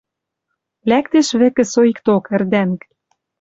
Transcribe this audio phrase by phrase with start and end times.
[0.89, 2.79] Лӓктеш вӹкӹ соикток, ӹрдӓнг.